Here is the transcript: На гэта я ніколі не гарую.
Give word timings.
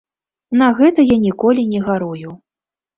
На 0.61 0.69
гэта 0.79 1.07
я 1.07 1.17
ніколі 1.27 1.69
не 1.77 1.85
гарую. 1.87 2.37